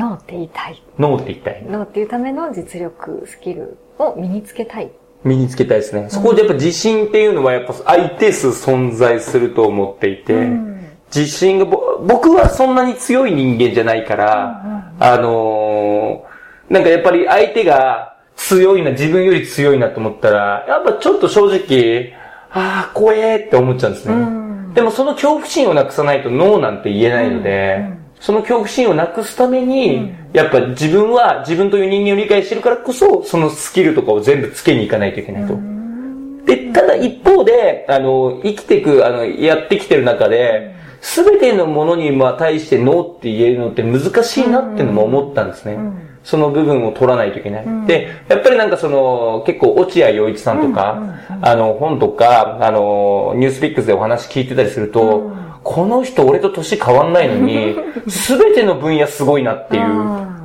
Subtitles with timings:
[0.00, 0.82] ノーって言いたい。
[0.98, 1.62] ノーって言いたい。
[1.68, 4.90] ノーっていうための実力、スキルを身につけたい。
[5.24, 6.08] 身につけたいですね。
[6.08, 10.76] そこでやっぱ自信っていうのはやっぱ相手数存在すると思っていて、うん
[11.12, 22.12] 自信がぼ、僕はそんなに強い人間じゃないから、あのーなんかやっぱり相手が強いな、自分より強いなと思ったら、やっぱちょっと正直、
[22.52, 24.14] ああ、怖えって思っちゃうんですね。
[24.14, 24.40] うん
[24.72, 27.84] でもその恐怖心をなくさないとノーなんて言えないので、
[28.20, 35.58] その恐怖心をなくすために、やっぱ自分は自分という人間を理解してるからこそ、そのスキルとかを全部つけに行かないといけないと。
[36.44, 45.78] で、ただ一方で、あの、生きていく、あの、やってきてる中で、すべてのものにまあ対してノーって言えるのって難しいなってのも思ったんですね。
[46.22, 47.86] その部分を取らないといけない。
[47.86, 51.02] で、やっぱりなんかその、結構落合陽一さんとか、
[51.40, 57.76] あの、本とか、あの、ニュースピックスでお話聞いてたりすると、この人俺と年変わんないのに、
[58.08, 59.84] すべての分野すごいなっていう。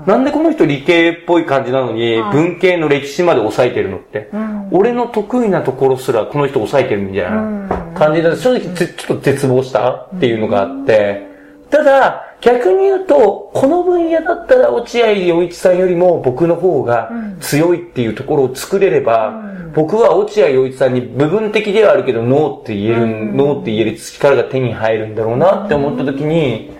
[0.05, 4.29] なんでこの人理系っぽい感じなのに、文系の歴史まで抑えてるのって。
[4.71, 11.35] 俺の得意なところすらこの人抑えてるみたいな感じで、正直ぜちょっと絶望したっていうのがあって、
[11.69, 19.33] ただ、逆に言うと、この分野だったら落合陽一さんよりも僕の方が強いっていうところを作れれば、
[19.75, 26.71] 僕は落合陽一さんに部分的ではあるけど、ノーって言える、ノーって言える力が手に入るんだろうなって思った時に、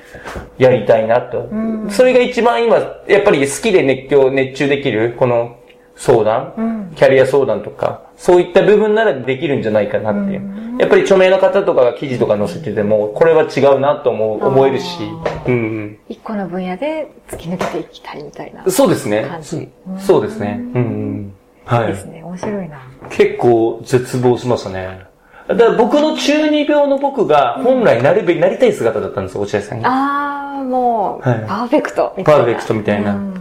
[0.58, 1.50] やりたいなと。
[1.90, 5.58] それが一番今、やっぱり好きで熱狂、熱中できる、この
[5.98, 10.78] 相談、キャリア相談とか、そういった部分ならできるんじゃないかなっていう。
[10.80, 15.00] やっぱり著名な方とかが記事とか載せてても、これは違うなと思う、思えるし、
[15.48, 18.72] うん一個の分野で突き抜けていきたいみたいなうん。
[18.72, 19.26] そうですね。
[20.00, 20.62] そうですね。
[20.74, 21.34] うん
[21.68, 21.78] うん。
[21.78, 22.06] はいです。
[22.06, 22.24] ね。
[22.24, 22.82] 面白いな。
[23.10, 25.06] 結構絶望しましたね。
[25.48, 29.90] だから僕の中二病の僕が本来なるべき、なりたい姿だったんですよ、落合さんが。
[29.90, 32.44] あー、もう、はいパーフェクトみたいな。
[32.44, 33.36] パーフェクトみたいなうん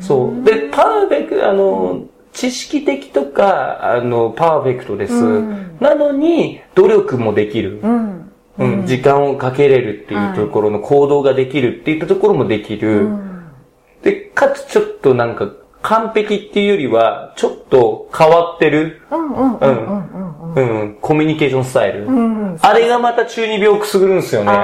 [0.00, 0.44] そう。
[0.44, 5.12] で、パーフェクト、あの、知識的とか、あの、パーフェクトです。
[5.80, 7.80] なのに、努力もできる。
[7.82, 8.32] うん。
[8.58, 13.08] うん、時間をかけれるっていうところの行動ができるっていったところもできる。
[14.02, 15.48] で、かつちょっとなんか、
[15.88, 20.54] 完璧っていうよりは、ちょっと変わってる、うんうんうん。
[20.54, 22.06] うんコミュニケーションスタイル。
[22.06, 24.50] うん、あれがまた中二病くすぐるんですよね。
[24.50, 24.56] ああ、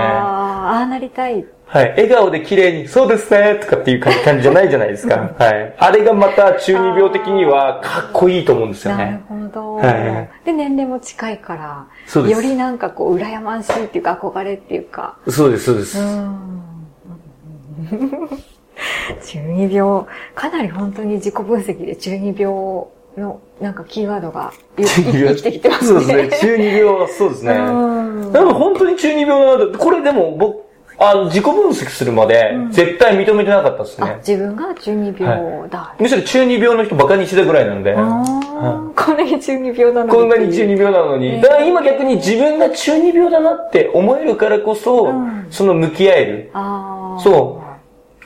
[0.75, 1.47] ああなりたい。
[1.67, 1.91] はい。
[1.93, 5.35] 笑顔で綺麗に、そうですねとかっていう感じじゃないじゃないですか。
[5.39, 5.75] はい。
[5.79, 9.23] あれがまた中二病的にはかっこいいと思うんですよね。
[9.31, 9.75] なるほど。
[9.77, 10.45] はい。
[10.45, 12.43] で、年齢も近いから、そうです。
[12.43, 15.17] よりなんかこう、羨ましいっていうか、憧れっていうか。
[15.31, 15.99] そうです、そうです。
[15.99, 16.51] うん
[19.25, 20.05] 中二病、
[20.35, 22.55] かなり本当に自己分析で中二病
[23.17, 26.01] のなんかキーワードが 生きてきてますね。
[26.01, 26.57] そうですね。
[26.57, 27.55] 中二病はそうですね。
[27.55, 27.61] で
[28.41, 29.79] も本当に中二病な。
[29.79, 30.65] これでも僕、
[30.99, 34.11] あの、自己分析するまで、絶対認めてなかったですね。
[34.11, 37.95] うん、自分が中二病だ、はい、むしろ中二病の人バカにしてたぐらいなんで。
[37.95, 40.11] はい、こんなに中二病なのに。
[40.11, 41.41] こんなに中二病なのに。
[41.41, 46.51] だから今逆に自分が中二病だなって思えるからこそ、うん、その向き合える。
[47.19, 47.64] そう。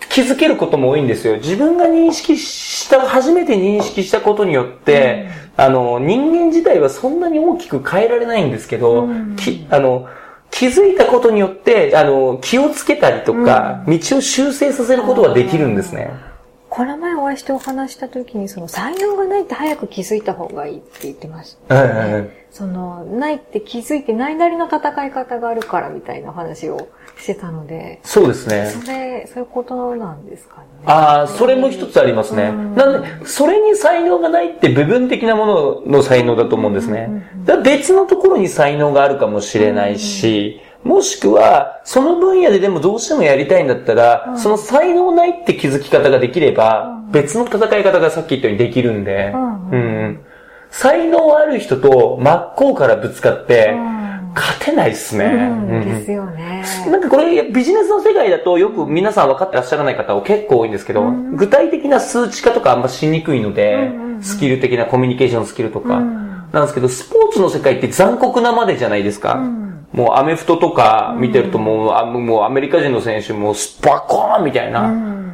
[0.08, 1.36] 気づけることも多いんですよ。
[1.36, 10.08] 自分が認識した、初めて認識したことによって、あの、人間自体はそんなに大きく変えられないんですけど、きあの、
[10.50, 16.10] 気づいたことによって、あの、気をつけたりとか、道を修正させることができるんですね。
[16.78, 21.74] この前お会いしてお話した時に、その才能がないって早く気づいた方がいいって言ってました。
[21.74, 28.70] はいはいはいその、ないって気づいてないなりの戦い方があるからみたいな話をしてたので、そうですね。
[28.70, 30.66] それ、そういうことなんですかね。
[30.86, 32.52] ああ、それも一つありますね。
[32.52, 37.28] なんで、それに才能がないって部分的なものの才能だと思うんですね。
[37.64, 50.20] 別のところに才能があるかもしれないし、もしくは、その分野ででもどうしてもやりたいんだったら、その才能ないって気づき方ができれば、別の戦い方がさっき言ったようにできるんで、うん
[50.70, 53.74] 才能ある人と真っ向からぶつかって、
[54.34, 55.24] 勝てないっすね。
[55.24, 55.70] うん。
[55.70, 55.84] うん。
[55.84, 56.64] ですよね。
[56.90, 63.90] なんかこれビジネスの世界だとよく皆さん分かってらっしゃらない方は結構多いんですけど、具体的な数値化とかあんましにくいので、
[64.20, 66.00] スキル的なコミュニケーションスキルとか、
[66.52, 69.40] なんですけど、スポーツの世界って残酷なまでじゃないですか。
[69.98, 74.82] もうアメフトとか見てるともう、あもうアメリカ人の選手もスパコーンみたいな。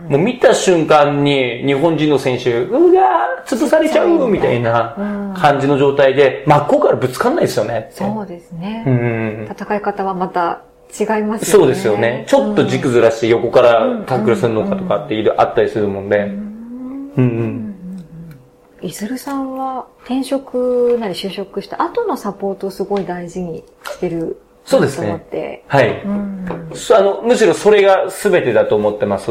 [0.09, 7.91] もう見た瞬間に日本人の選手、うわー潰されちゃうみたいな感じの状態で、真っ向からぶつかんないですよね。
[7.91, 8.85] そうですね。
[8.87, 9.49] うん。
[9.51, 10.63] 戦い方はまた
[10.99, 11.65] 違いますよね。
[11.65, 12.25] そうですよね。
[12.27, 16.19] ちょっと軸ずらして横からタックルするのかとかってあったりするもんで。
[16.19, 17.75] うんうん。
[18.81, 25.65] いずるさんは転職なり就職した後のサポートをすごい大事にしてるそうですねと思って。
[25.69, 26.03] はい。
[26.03, 26.71] うん。
[26.75, 29.31] そあの、むしろそれが全てだと思ってます。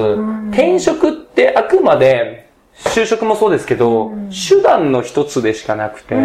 [0.52, 6.16] 転職ってあくまで、就職もそうですけど、手段の一つでしかなくて、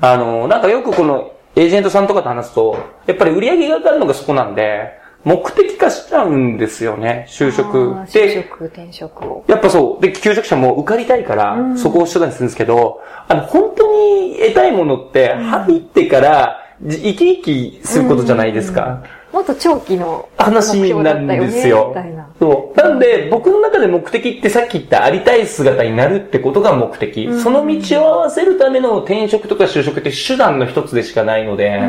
[0.00, 2.76] あの、なんかよくこのエージェントさんとかと話すと、
[3.06, 8.06] やっぱり売り上げが上がるのがそこなんで、目的化しちゃうんですよね、就職あー。
[8.06, 9.44] 就で、職、転職を。
[9.46, 10.02] やっぱそう。
[10.02, 19.04] で、求職者も受かりたいから、そこを手段にするんですけど、あの、本当に得たいものって、入ってから、じ生き生きすることじゃないですか。
[19.32, 21.96] もっと長期の話なんですよ。
[22.38, 22.78] そう。
[22.78, 27.32] なんで、僕の中で目的ってさっき言ったありたい姿になるってことが目的。
[27.40, 31.80] その道を合わせるための転職とか就職って手段の一つでしかないので、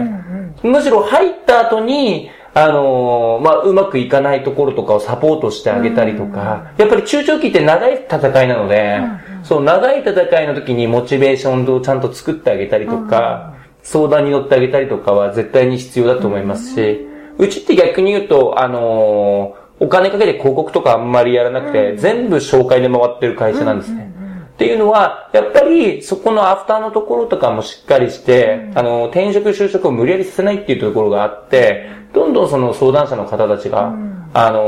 [0.61, 9.01] むしろ入った後に、あのーまあ、うまくいかないところとかをサポートしてあげたりとか、やっぱり中長期って長い戦いなので、
[9.43, 17.07] そう、長い戦いの時にモチベーションをちゃんと作ってあげたりとか、相談に乗ってあげたりとかは絶対に必要だと思いますし、
[17.37, 24.13] うちって逆に言うと、あのーお金かけて広告とかあんまりやらなくて、全部紹介で回ってる会社なんですね。
[24.53, 33.93] っていうのは、やっぱりそこのアフターのところとかもしっかりして、あの、転職就職を無理やりさせないっていうところがあって、どんどんその相談者の方たちが、
[34.35, 34.59] あの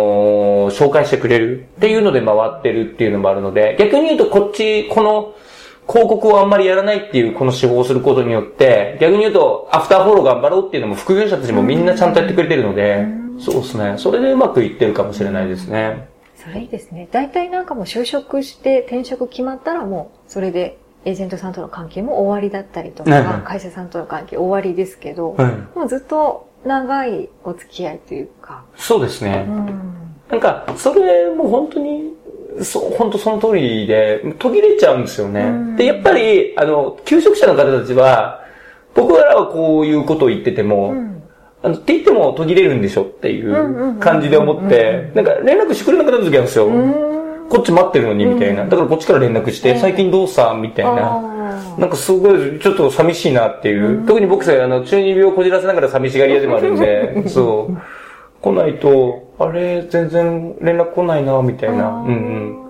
[0.71, 5.35] ー紹介してくれるっていうので回ってるっていうのもあるので、逆に言うとこっち、この、
[5.87, 13.05] 広告をあんまりやらないっていうこの手法をすることによって、逆に言うと、アフターフォロー頑張ろうっていうのも副業者たちもみんなちゃんとやってくれてるので、
[13.39, 13.95] そうですね。
[13.97, 16.07] それでうまくいってるかもしれないですね。
[16.35, 17.07] それいいですね。
[17.11, 29.45] 大体なんかもう就職して転職決まったらもう、それでエージェントさんとの関係も終わりだったりとはいか、会社さんとの関係終わりですけど、はいもうずっと長いお付き合いというか、そうですね。
[29.47, 29.65] うん。
[30.29, 32.14] なんか、それも本当に、
[32.63, 35.41] そう、本当その通りで、途切れちゃうんですよね。
[35.41, 38.43] うんで、やっぱり、あの、求職者の方たちは、
[38.93, 41.21] 僕らはこういうことを言ってても、うん
[41.63, 46.67] あの、って言っても途切れるんでしょっていんう感じで思って、なんか連絡してくれなくなる時あるんですよ。
[46.67, 47.15] うん
[47.47, 48.65] こっち待ってるのに、みたいな。
[48.65, 51.19] だからこっちから連絡して、うん最近どうさみたいな。
[51.19, 51.35] あ
[51.77, 54.05] なんかすごい、ちょっと寂しいなっていう。
[54.07, 57.77] 特に僕さえ、あの、中二病をこじらせながら寂しがり屋でもあるんで、 そう。
[58.45, 62.65] 来ないと、あれ、全然連絡来ないな、みたいな、うんうん。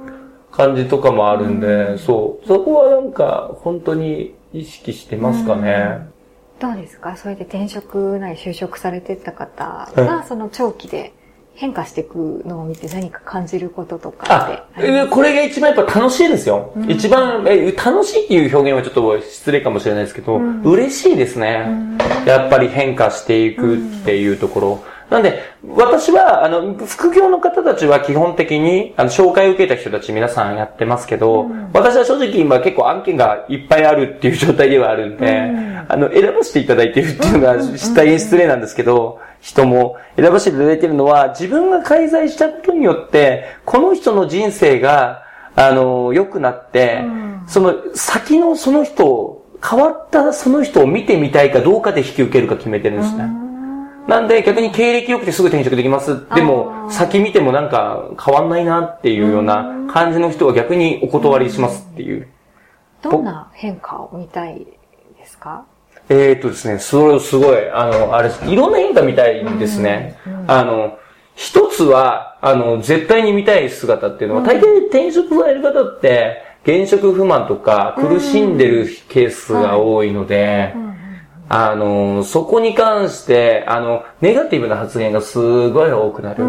[0.51, 2.47] 感じとかもあるんで、そう。
[2.47, 6.07] そこはなんか、本当に意識してますかね。
[6.61, 7.17] どうですか？
[7.17, 11.11] それで転職なり就職されてった方はが、その長期で
[11.53, 16.71] 変化していくのを見て何か感じることとかってあ、えこれが一番やっぱ楽しいですよ。
[16.87, 21.67] 一番、え、楽しいっていう表現はちょっと失礼かもしれないですけど、嬉しいですね。
[22.25, 24.79] やっぱり変化していくっていうところ。
[25.15, 35.51] なんで、私は、あの、副業の方たちは基本的に、あの、紹介を受けた人たち皆さんやってますけど、私は正直今結構案件がいっぱいあるっていう状態ではあるんで、
[35.87, 37.55] あの、選ばせていただいてるっていうのが
[37.95, 45.23] 大変失礼なんですけど、人も選ばせていただいてるのは、自分が介在したことによって、この人の人生が、
[45.55, 47.03] あの、良くなって、
[47.47, 53.44] その先のその人、変わったその人を見てみたいかどうかで引き受けるか決めてるんですね。
[54.07, 56.27] なんで逆に経歴良くてすぐ転職できます。
[56.35, 62.27] でも先見てもなんか変わんないなっていうような感じの人は逆にお断りしますっていう。
[63.01, 64.65] どんな変化を見たい
[65.17, 65.65] ですか？
[66.09, 70.15] えーっとですね、それすごい、あの、あれです、いろんな変化見たいんですね。
[70.45, 70.99] あの、
[71.33, 80.75] 一つは、あの、絶対に見たい姿っていうのは、大抵転職される方って、現職不満とか苦しんでるケースが多いので、
[81.47, 86.43] あの、そこに関して、あの、ネガティブな発言がすごい多くなる。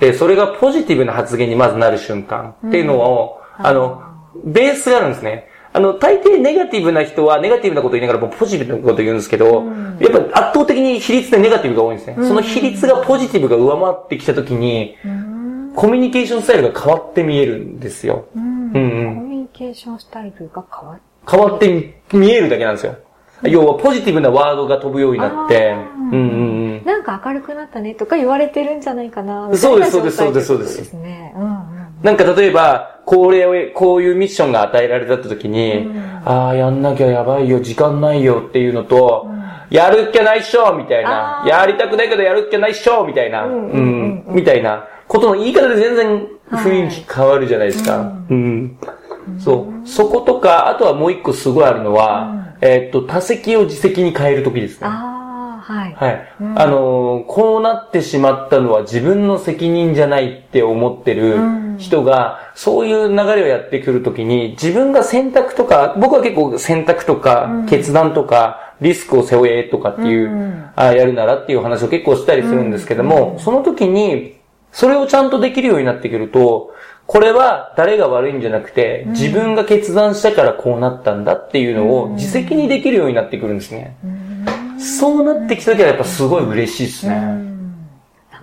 [0.00, 4.02] で、それがポジティブな発言にまずなる瞬間っていうのを、あの、
[4.44, 5.48] ベースがあるんですね。
[5.72, 9.64] あの、大抵ネガティブな人はネガティブなこと言いながらもポジティブなこと言うんですけど、
[9.98, 12.16] やっぱ圧倒的に比率でネガティブが多いんですね。
[12.16, 14.96] その比率がポジティブが上回ってきたときに、
[15.74, 18.26] コミュニケーションスタイルが変わって見えるんですよ。
[18.36, 19.28] うんコうん。
[19.28, 22.96] ミュニケーションスタイルが変わっ変わって見えるだけなんですよ。
[23.46, 26.84] 要はポジティブなワードが飛ぶようになって、うんうんうん。
[26.84, 29.34] なんか明るくなったねとか言われてるんじゃないかな。
[29.34, 30.48] みたいなそうですそうですそうです。
[30.48, 31.64] 状態ってことです
[32.02, 35.90] なんか例えば、これを、こういうミッションが与えられた時に、
[36.24, 39.26] ああ、やんなきゃやばいよ、時間ないよっていうのと、
[39.70, 41.44] やるっきゃないっしょみたいな。
[41.46, 43.46] やりたくないけどやるっきゃないっしょみたいな。
[43.46, 44.24] うんううんん。
[44.28, 48.12] みたいなことの言い方で全然雰囲気変わるじゃないですか。
[48.30, 48.78] うん。
[49.38, 49.88] そう。
[49.88, 54.86] そことか、あとはもう一個すごいあるのは、えーっと、多席を自席に変える時ですね。
[54.86, 55.94] ああ、はい。
[55.94, 56.26] はい。
[56.56, 61.36] あのーこうなってしまったのは自分の責任じゃないって思ってる
[61.78, 74.36] 人が、そういう流れをやってくるときに、自分が選択とか、僕は結構選択とか、決断とか、リスクを背負えとかっていう、うんあやるならっていう話を結構したりするんですけども、その時に、
[74.72, 76.74] それをちゃんとできるようになってくると、
[77.06, 83.96] これは誰が悪いんじゃなくて、自分が決断したからこうなったんだっていうのを自責にできるようになってくるんですね。
[84.78, 87.53] そうなってきた時はやっぱすごい嬉しいですね。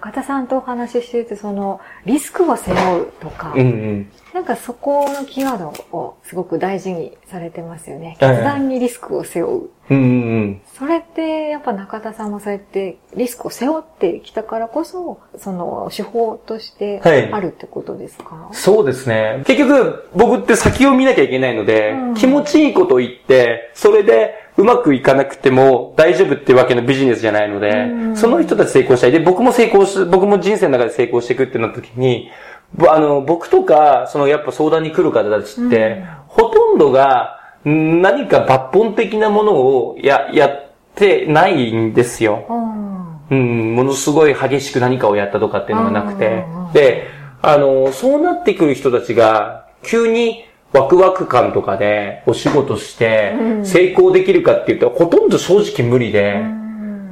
[0.01, 4.11] 中田さんとお話ししてて、その、リスクを背負うとか、うんうん。
[4.33, 8.17] なんかそこのキーワードをすごく大事にされてますよね。
[8.19, 9.69] はい決断にリスクを背負う。
[9.89, 10.61] うんうんうん。
[10.73, 19.43] それって、やっぱ中田さんもそうやってリスクを背負ってきたからこそ、その手法としてはいあるってことですか、そうですね。
[19.45, 29.11] 結局、僕って先を見なきゃいけないので、うん気持ちいいことを言って、それでうまくいかなくても大丈夫ってわけのビジネスじゃないので、うんその人たち成功したい。
[29.11, 32.29] で、僕も成功し、僕も人生の中で成功していくってなった時に、
[32.73, 42.45] ぼあの、僕とか、そのやっぱ相談に来る方たちって、うんほとんどがん何か抜本的なものをや、やってないんですよ。
[42.49, 42.91] うん
[43.31, 46.45] うん、ものすごい激しく何かをやったとかっていうのがなくて。
[46.73, 47.07] で、
[47.41, 56.41] あの、そうなってくる人たちが、急にワクワク感とかでお仕事してうん成功できるかっていうと、ほとんど正直無理で、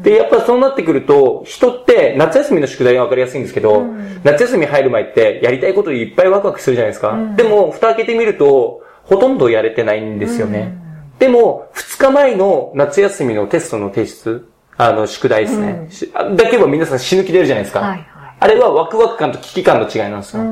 [0.01, 7.11] で、やっぱそうなってくると、人って夏休みの宿題がわかりやすいんですけど、うん夏休み入る前ってやりたいこといっぱいワクワクするじゃないですか。
[7.11, 10.77] うんでも、蓋開けてみると、ほとんどやれてないんですよね。
[11.19, 15.89] でも、2日前の夏休みのテストの提出、あの、宿題ですね。
[16.35, 17.97] だけは皆さん死ぬ気出るじゃないですか。
[18.41, 20.43] あれはワクワク感と危機感の違いなんですよ。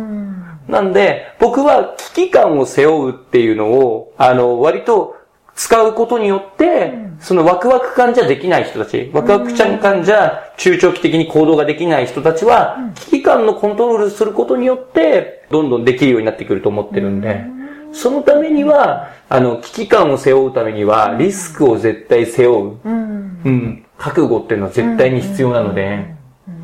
[0.67, 5.15] うんなんで、僕は危機感を背負うっていうのを、あの、割と
[5.55, 17.45] 使うことによって、そのワクワク感じゃできない人たち、ワクワク感じゃ中長期的に行動ができない人たちは、危機感のコントロールすることによって、どんどんできるようになってくると思ってるんで、
[17.91, 22.77] そのためには、あの、危機感を背負うためには、リスクを絶対背負う。
[22.85, 23.41] うん。
[23.43, 23.85] うん。
[23.97, 26.05] 覚悟っていうのは絶対に必要なので、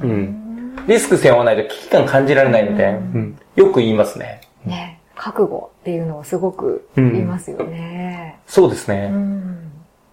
[0.03, 0.75] うん。
[0.88, 3.38] リスク背負わないと危機感感じられないので、うん。
[3.55, 4.41] よく言いますね。
[4.65, 8.39] ね、覚悟っていうのをすごく言いますよね。
[8.48, 9.10] そうですね。
[9.12, 9.60] うん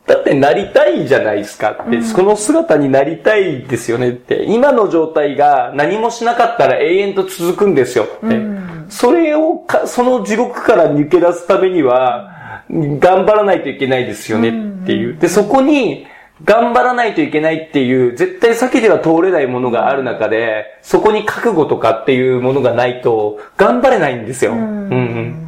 [0.06, 8.26] だってなりたいじゃないですかって、その姿になりたいですよねって、今の状態が何もしなかったら永遠と続くんですよって。
[8.26, 14.52] うんそれをか、その地獄から抜け出すためには、頑張らないといけないですよねっ
[14.84, 15.16] ていう。
[15.16, 16.06] で、そこに、
[16.44, 24.52] 頑張らないといけないっていう、絶対避けては通れないものがある中で、そこに覚悟とかっていうものがないと、頑張れないんですよ。
[24.52, 25.46] うんうん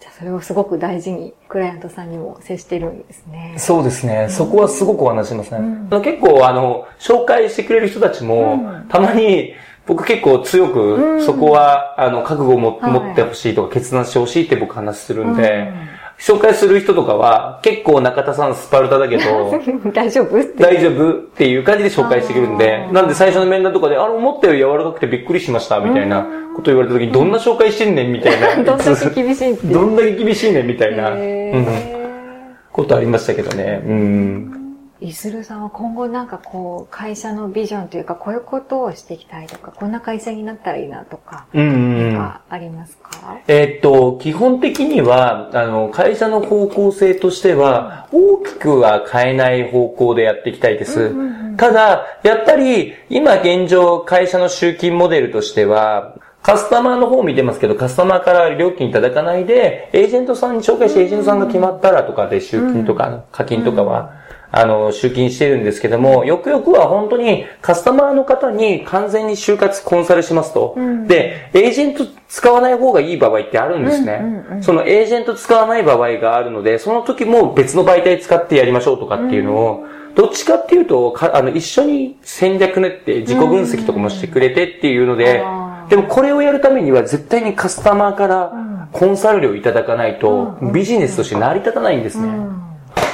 [0.00, 3.54] じゃあそれをすごく大事にクライアントさんにも接してるんですね。
[3.56, 4.26] そうですね。
[4.28, 5.60] そこはすごくお話ししますね。
[6.02, 9.54] 結構、あの、紹介してくれる人たちも、たまに、
[9.86, 15.72] 僕結構強く、そこは、あの、覚悟をもはい持ってほしいとか、決断してほしいって僕話するんで、
[16.22, 19.52] 紹介する人とかは、結構中田さんスパルタだけど、
[19.92, 20.38] 大丈夫。
[20.56, 26.24] 大丈夫っていう感じで紹介してくるんでなんで最初の面談とかで、あの、思ったより柔らかくてびっくりしました、みたいな
[26.54, 28.54] こと言われた時に、どんな紹介してんねん、みたいな。
[28.62, 29.66] どんだけ厳しいって。
[29.66, 31.10] どんだけ厳しいねん、みたいな。
[31.16, 32.02] へうんー
[32.70, 33.82] ことありましたけどね。
[33.84, 34.61] うん。
[35.02, 51.12] いするさんは今後なんかこう、会社のビジョンというか、こういうことをしていきたいとか、こんな会社になったらいいなとか、うんうんかありますか、えーっと、基本的には、あの、会社の方向性としては、大きくは変えない方向でやっていきたいです。
[51.56, 64.12] ただ、やっぱり、今現状、会社の集金モデルとしては、カスタマーの方を見てますけど、カスタマーから料金いただかないで、エージェントさんに紹介してエージェントさんが決まったらとかで集金とか、課金とかは、
[64.54, 70.76] あの、集金してるんですけども、よくよくは本当にカスタマーの方に完全に就活コンサルしますと。
[71.06, 74.20] で、エージェント使わない方がいい場合ってあるんですね。
[74.60, 85.42] そのエージェント使わない場合があるので、その時も別の媒体使ってやりましょうとかっていうのを、どっちかっていうと、かあの、一緒に戦略練って自己分析とかもしてくれてっていうので
[85.88, 88.52] でもこれをやるためには絶対にカスタマーから
[88.92, 92.28] コンサル料いただかないと、ビジネスとして成り立たないんですね。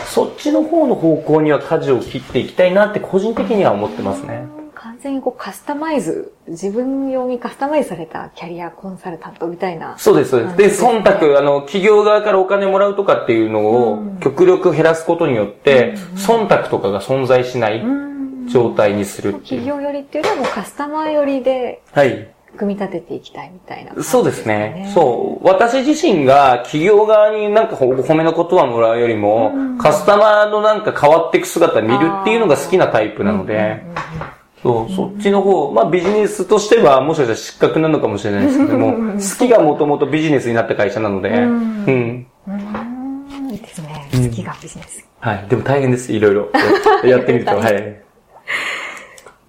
[0.09, 4.47] そっちの方の方向には舵を切っていきたいなって個人的には思ってますね。
[4.75, 9.99] 完全にこうカスタマイズ、自分用にカスタマイズされたキャリアコンサルタントみたいな。
[9.99, 10.83] そうです、そうです。
[10.83, 17.83] で、忖度、あの、企業側からお金もらうとかっていうのを極力減らすことによって、忖度とかが存在しない
[18.49, 19.61] 状態にするっていう。
[19.63, 22.29] 企業寄りっていうよりはもうカスタマー寄りではい。
[22.59, 24.91] 組み立てていきたいみたいな感じそうですね。
[24.95, 25.47] そう。
[25.47, 33.83] 私自身が企業側になんかお褒めの言葉もらうよりも、カスタマーのなんか変わっていく姿見るっていうのが好きなタイプなので、
[34.63, 41.87] そう、そっちの方、まあビジネスとしてはもしかしたら失格なのかもしれないですけども、好きがもともとビジネスになった会社なので、うん。
[41.87, 42.27] うん。
[43.51, 44.09] いいですね。
[44.13, 45.05] 好きがビジネス。
[45.21, 45.47] はい。
[45.49, 46.49] でも大変です、いろいろ。
[47.05, 47.53] やってみると。
[47.59, 48.03] はい。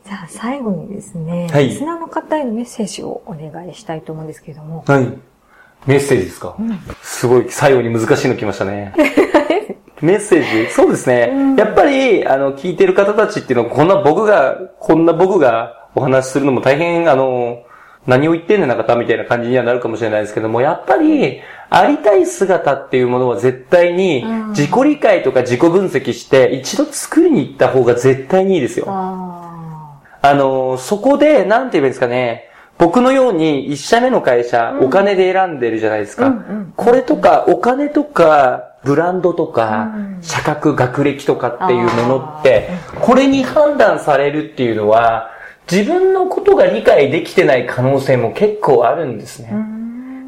[0.09, 4.83] じゃあ最後にですね、はいリスナーの方へのメッセージをお願いしたいと思うんですけれども。
[4.87, 5.05] はい。
[5.85, 6.57] メッセージですか、
[7.03, 8.91] すごい、最後に難しいの来ましたね。
[10.01, 10.71] メッセージ？
[10.71, 11.31] そうですね。
[11.57, 17.59] やっぱり、あの、聞いてる方たちっていうのは、こんな僕が、こんな僕がお話しするのも大変、あの、
[18.07, 21.39] 何を言ってんねんな方みたいな感じにはなるかもしれないですけども、やっぱり、
[21.69, 28.85] ありたい姿っていうものは絶対に、自己理解とか自己分析して、一度作りに行った方が絶対にいいですよ。
[28.87, 29.28] あ
[30.21, 36.33] あの、そこで、なんて言えばいいですかね、僕のように一社目の会社、お金で選んでるじゃないですか。
[36.75, 42.69] これとか、お金とか、ブランドとか、社格、学歴とかっていうものって、
[43.01, 45.29] これに判断されるっていうのは、
[45.69, 49.51] 自分のことが理解できてない可能性も結構あるんですね。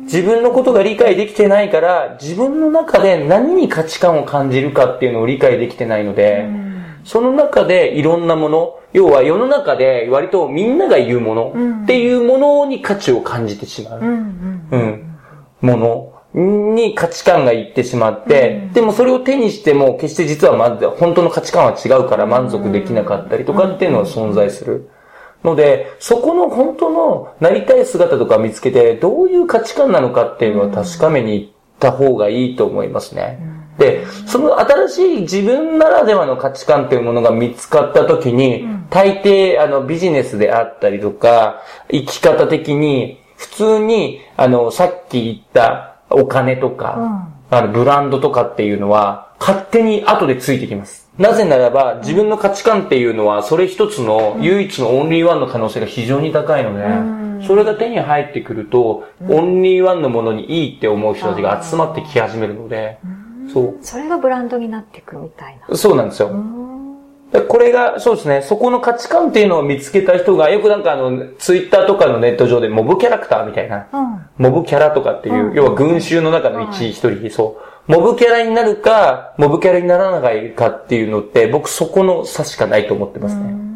[0.03, 6.49] 自分のことが理解できてないから、自分の中で何に価値観を感じるかっていうのを理解できてないので、
[7.05, 13.99] その中でいろんなもの、要は世の中で割とみんなが言うものっていうものに価値を感じてしまう。
[13.99, 15.17] ーうんうん。
[15.61, 24.89] ものに価値観がいってしまって、でもそれを手にしても決して実はまず本当の価値観は違うから満足できなかったりとかっていうのは存在する。
[25.43, 33.39] ので、そこの本当のなりたい姿とか見つけて、どういう価値観なのかっていうのは確かめに行った方がいいと思いますね。
[33.81, 51.09] で、その新しい自分ならではの価値観というものが見つかった時に、大抵、あの、ビジネスであったりとか、生き方的に、普通に、あの、さっき言ったお金とか、あの、ブランドとかっていうのは、勝手に後でついてきます。
[51.17, 62.99] なぜならば、自分の価値観っていうのは、それ一つの唯一のオンリーワンの可能性が非常に高いので、それが手に入ってくると、オンリーワンのものにいいって思う人たちが集まってき始めるので、
[63.51, 63.77] そう。
[63.81, 65.75] それがブランドになっていくみたいな。
[65.75, 66.29] そうなんですよ。
[67.31, 74.25] でこれが、そうですね、そこの価値観っていうのを見つけた人が、よくなんかあの、ツイッターとかのネット上でモブキャラクターみたいな、うん。
[74.37, 77.57] モブキャラとかっていう、要は群衆の中の一一人、そ
[77.87, 77.91] う。
[77.91, 83.70] モブキャラになるか、モブキャラにならないかっていうのって、僕そこの差しかないと思ってますね。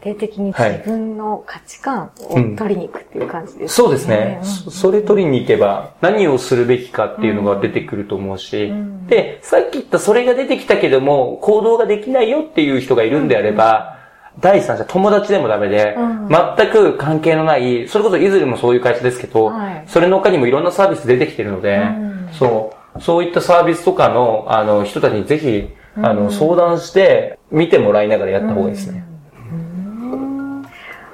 [0.00, 3.68] 徹底的にはい自分の価値観を取りに行くっていう感じですね。
[3.68, 4.38] そうですね。
[4.42, 4.46] うん。
[4.46, 8.72] そそれ取りに行けば、何をするべきかっていうのが出てくると思うし、
[9.08, 13.98] で、さっき言ったそれが出てきたけども、行動ができないよっていう人がいるんであれば、
[14.38, 16.28] 第三者、友達でもダメで、うん。
[16.28, 19.84] 全く関係のない、それこそいずれもそういう会社ですけど、はい。
[19.86, 22.28] それの他にもいろんなサービス出てきてるので、ん。
[22.32, 29.04] そう、そういったサービスとかの、あの、人たちにぜひ、あの、相談して、見てもらいながらやった方がいいですね。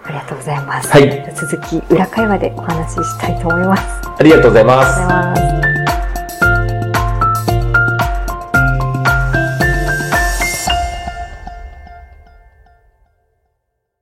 [0.06, 0.88] ありがとうございます。
[0.88, 3.82] はい続き、裏会話でお話ししたいと思います。
[4.18, 5.75] ありがとうございます。